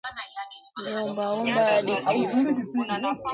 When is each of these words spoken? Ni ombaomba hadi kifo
Ni 0.81 0.91
ombaomba 1.01 1.61
hadi 1.69 1.93
kifo 2.09 2.39